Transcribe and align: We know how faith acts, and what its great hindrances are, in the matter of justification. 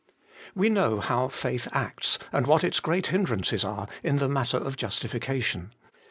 We 0.55 0.69
know 0.69 0.99
how 0.99 1.27
faith 1.27 1.67
acts, 1.73 2.17
and 2.31 2.47
what 2.47 2.63
its 2.63 2.79
great 2.79 3.05
hindrances 3.13 3.63
are, 3.63 3.87
in 4.01 4.15
the 4.17 4.27
matter 4.27 4.57
of 4.57 4.75
justification. 4.75 5.75